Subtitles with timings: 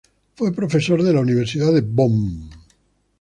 [0.33, 2.49] Fue profesor de la Universidad de Bonn.